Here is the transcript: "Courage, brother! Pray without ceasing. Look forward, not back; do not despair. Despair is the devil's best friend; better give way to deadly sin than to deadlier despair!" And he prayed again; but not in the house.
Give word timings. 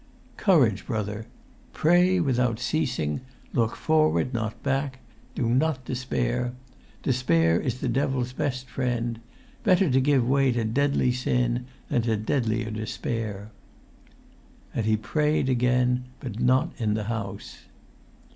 "Courage, 0.35 0.87
brother! 0.87 1.27
Pray 1.73 2.19
without 2.19 2.59
ceasing. 2.59 3.21
Look 3.53 3.75
forward, 3.75 4.33
not 4.33 4.63
back; 4.63 4.97
do 5.35 5.47
not 5.47 5.85
despair. 5.85 6.53
Despair 7.03 7.59
is 7.61 7.79
the 7.81 7.87
devil's 7.87 8.33
best 8.33 8.67
friend; 8.67 9.19
better 9.63 9.89
give 9.91 10.27
way 10.27 10.51
to 10.53 10.63
deadly 10.65 11.11
sin 11.11 11.67
than 11.87 12.01
to 12.01 12.17
deadlier 12.17 12.71
despair!" 12.71 13.51
And 14.73 14.87
he 14.87 14.97
prayed 14.97 15.49
again; 15.49 16.05
but 16.19 16.39
not 16.39 16.73
in 16.79 16.95
the 16.95 17.03
house. 17.03 17.59